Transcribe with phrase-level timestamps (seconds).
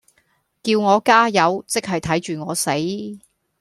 [0.63, 2.71] 叫我加油，即係睇住我死